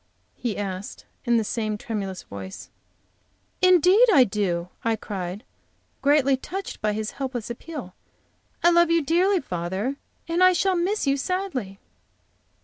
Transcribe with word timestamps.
he 0.33 0.57
asked, 0.57 1.05
in 1.25 1.37
the 1.37 1.43
same 1.43 1.77
tremulous 1.77 2.23
voice. 2.23 2.71
"Indeed, 3.61 4.07
I 4.11 4.23
do!" 4.23 4.69
I 4.83 4.95
cried, 4.95 5.43
greatly 6.01 6.35
touched 6.35 6.81
by 6.81 6.93
his 6.93 7.11
helpless 7.21 7.51
appeal, 7.51 7.93
"I 8.63 8.71
love 8.71 8.89
you 8.89 9.03
dearly, 9.03 9.41
father. 9.41 9.97
And 10.27 10.43
I 10.43 10.53
shall 10.53 10.75
miss 10.75 11.05
you 11.05 11.17
sadly." 11.17 11.77